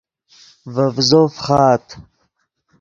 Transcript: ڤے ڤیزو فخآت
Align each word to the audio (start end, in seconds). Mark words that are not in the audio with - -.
ڤے 0.73 0.85
ڤیزو 0.95 1.21
فخآت 1.35 1.85